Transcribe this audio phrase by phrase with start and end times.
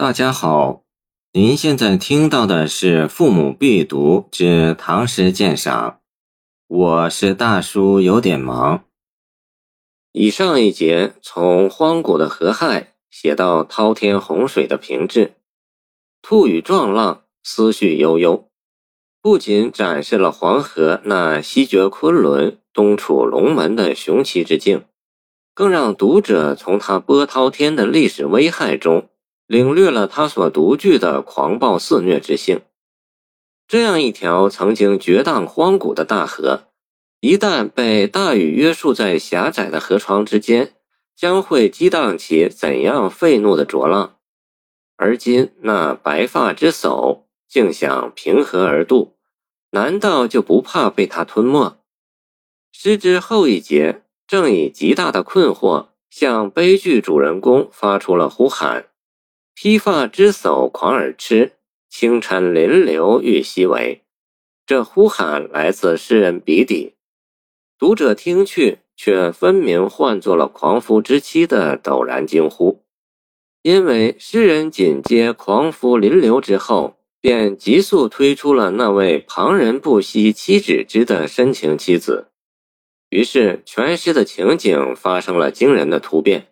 [0.00, 0.84] 大家好，
[1.32, 5.90] 您现在听到的是《父母必读之唐诗鉴赏》，
[6.68, 8.84] 我是大叔，有点忙。
[10.12, 15.32] 以上一节从荒古的河害写到滔天洪水的平治，
[16.22, 18.48] 兔与壮浪，思绪悠悠，
[19.20, 24.84] 不仅展示了黄河那西绝昆仑、东楚龙门的雄奇之境，
[25.52, 29.08] 更让读者从它波涛天的历史危害中。
[29.48, 32.60] 领略了他所独具的狂暴肆虐之性。
[33.66, 36.68] 这样一条曾经绝荡荒古的大河，
[37.20, 40.74] 一旦被大雨约束在狭窄的河床之间，
[41.16, 44.16] 将会激荡起怎样愤怒的浊浪？
[44.96, 49.16] 而今那白发之叟竟想平和而渡，
[49.70, 51.78] 难道就不怕被他吞没？
[52.72, 58.87] 诗之后一节正以极大的困惑向悲剧主人公发出了呼喊。
[59.60, 61.54] 披发之叟狂而痴，
[61.90, 64.04] 清晨临流欲西为。
[64.64, 66.94] 这呼喊来自诗人笔底，
[67.76, 72.84] 读者听去却分明唤作了狂夫之妻的陡然惊呼。
[73.62, 82.28] 因为诗人紧接狂夫临流之后，便急速推出了那位旁人不惜妻指之的深情妻子，
[83.10, 86.47] 于是全诗的情景发生了惊人的突变。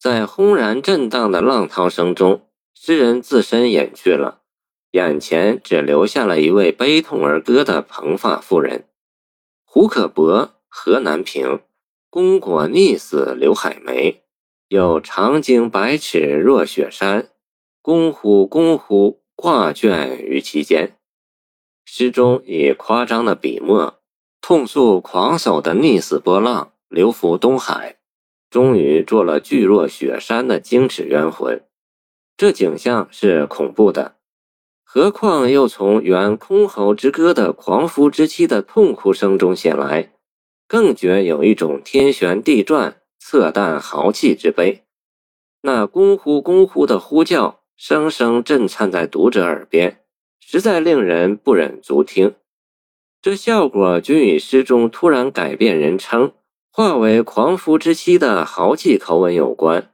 [0.00, 4.40] 在轰然震荡的浪涛声中，诗人自身隐去了，
[4.92, 8.86] 眼前只留下了一位悲痛而歌的蓬发妇人。
[9.66, 11.60] 胡可伯，河南平，
[12.08, 14.22] 功果溺死刘海梅。
[14.68, 17.28] 有长经百尺若雪山，
[17.82, 20.96] 公乎公乎挂卷于其间。
[21.84, 24.00] 诗中以夸张的笔墨，
[24.40, 27.98] 痛诉狂叟的溺死波浪，流浮东海。
[28.50, 31.62] 终于做了巨若雪山的精齿冤魂，
[32.36, 34.16] 这景象是恐怖的，
[34.82, 40.12] 何况又从原箜篌之歌的狂夫之妻的痛哭声中醒来，
[40.66, 44.82] 更觉有一种天旋地转、侧淡豪气之悲。
[45.62, 50.00] 那公呼公呼的呼叫，声声震颤在读者耳边，
[50.40, 52.34] 实在令人不忍足听。
[53.22, 56.32] 这效果均与诗中突然改变人称。
[56.72, 59.92] 化为狂夫之妻的豪气口吻有关，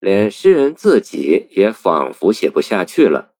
[0.00, 3.30] 连诗人自己也仿佛写不下去了，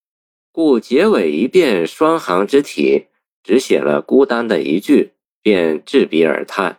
[0.53, 3.07] 故结尾一变双行之体，
[3.43, 6.79] 只写了孤单的一句，便置笔而叹：“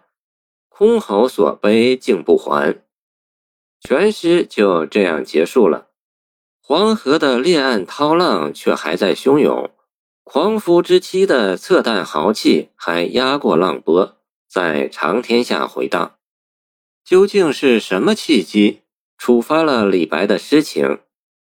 [0.70, 2.82] 空侯所悲竟不还。”
[3.82, 5.90] 全诗就这样结束了。
[6.62, 9.70] 黄河的烈岸涛浪却还在汹涌，
[10.24, 14.17] 狂夫之妻的侧淡豪气还压过浪波。
[14.48, 16.18] 在长天下回荡，
[17.04, 18.82] 究竟是什么契机
[19.18, 21.00] 触发了李白的诗情，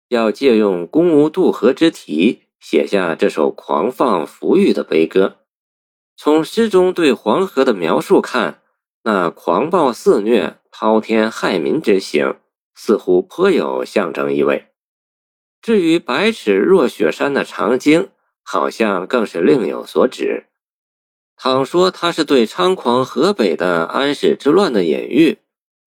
[0.07, 5.39] 要借用公无渡河之题写下这首狂放浮郁的悲歌？
[6.15, 8.61] 从诗中对黄河的描述看，
[9.03, 12.37] 那狂暴肆虐、滔天害民之行，
[12.73, 14.67] 似乎颇有象征意味。
[15.61, 18.09] 至于百尺若雪山的长鲸，
[18.43, 20.45] 好像更是另有所指。
[21.35, 25.39] 倘说他是对猖狂河北的安史之乱的隐喻，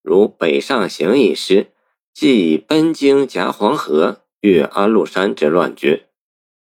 [0.03, 1.67] 如《北上行》一诗，
[2.13, 6.03] 即以奔京夹黄河，越安禄山之乱军，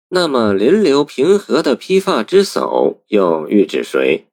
[0.09, 4.27] 那么临流平和的披发之叟又喻指谁？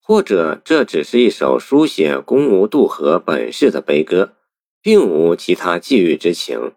[0.00, 4.34] 或者这只是一首书写公无渡河本事的悲歌，
[4.82, 6.72] 并无其他寄寓之情？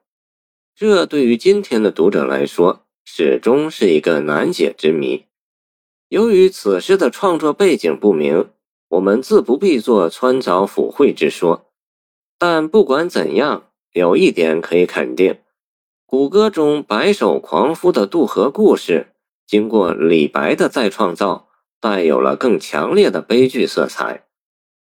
[0.75, 5.25] 这对于今天的读者来说，始终是一个难解之谜。
[6.13, 8.47] 由于此诗的创作背景不明，
[8.89, 11.65] 我们自不必做穿凿附会之说。
[12.37, 13.63] 但不管怎样，
[13.93, 15.39] 有一点可以肯定：
[16.05, 19.07] 古歌中白首狂夫的渡河故事，
[19.47, 21.47] 经过李白的再创造，
[21.81, 24.27] 带有了更强烈的悲剧色彩。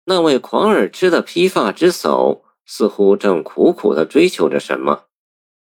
[0.04, 5.04] 那位狂而痴的披发之叟，似乎正苦苦地追求着什么。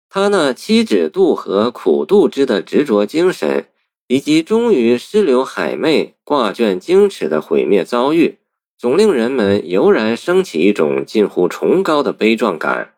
[0.08, 3.66] 他那妻子渡河苦渡之的执着精神。
[4.12, 8.36] 以及终于失流海妹挂卷经尺的毁灭遭遇，
[8.76, 12.92] 总令人们油然升起一种近乎崇高的悲壮感。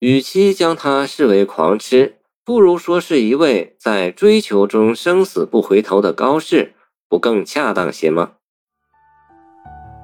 [0.00, 6.72] 与其将他视为狂痴，不如说是一位在追求中生死不回头的高士，
[7.08, 8.32] 不更恰当些吗？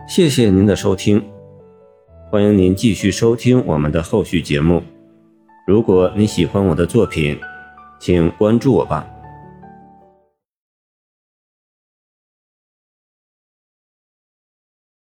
[0.08, 1.20] 谢谢您的收听，
[2.30, 4.84] 欢迎您继续收听我们的后续节目。
[5.66, 7.36] 如果你喜欢我的作品，
[7.98, 9.04] 请关注我吧。